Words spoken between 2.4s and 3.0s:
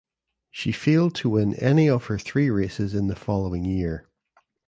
races